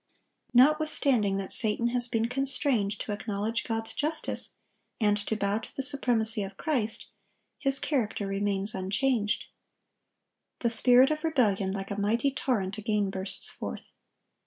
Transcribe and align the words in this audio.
(1164) 0.53 1.11
Notwithstanding 1.11 1.37
that 1.37 1.53
Satan 1.53 1.87
has 1.89 2.07
been 2.07 2.27
constrained 2.27 2.97
to 3.01 3.11
acknowledge 3.11 3.63
God's 3.63 3.93
justice, 3.93 4.53
and 4.99 5.15
to 5.15 5.35
bow 5.35 5.59
to 5.59 5.75
the 5.75 5.83
supremacy 5.83 6.41
of 6.41 6.57
Christ, 6.57 7.09
his 7.59 7.77
character 7.79 8.25
remains 8.25 8.73
unchanged. 8.73 9.45
The 10.61 10.71
spirit 10.71 11.11
of 11.11 11.23
rebellion, 11.23 11.71
like 11.71 11.91
a 11.91 12.01
mighty 12.01 12.31
torrent, 12.31 12.79
again 12.79 13.11
bursts 13.11 13.51
forth. 13.51 13.91